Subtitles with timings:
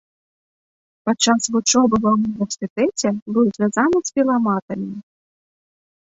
[1.07, 4.89] Падчас вучобы ва ўніверсітэце быў звязаны з філаматамі.